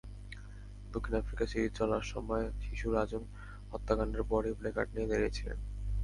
দক্ষিণ 0.93 1.13
Africa 1.15 1.45
series 1.47 1.71
চলার 1.75 2.03
সময় 2.13 2.45
শিশু 2.65 2.87
রাজন 2.91 3.23
হত্যাকাণ্ডের 3.71 4.23
পরই 4.29 4.57
প্ল্যাকার্ড 4.59 4.89
নিয়ে 4.93 5.09
দাঁড়িয়েছিলেন। 5.11 5.57